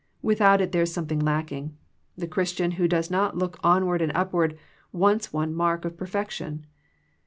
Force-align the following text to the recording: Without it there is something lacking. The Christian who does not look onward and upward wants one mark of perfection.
Without 0.23 0.61
it 0.61 0.71
there 0.71 0.81
is 0.81 0.91
something 0.91 1.19
lacking. 1.19 1.77
The 2.17 2.25
Christian 2.25 2.71
who 2.71 2.87
does 2.87 3.11
not 3.11 3.37
look 3.37 3.59
onward 3.63 4.01
and 4.01 4.11
upward 4.15 4.57
wants 4.91 5.31
one 5.31 5.53
mark 5.53 5.85
of 5.85 5.95
perfection. 5.95 6.65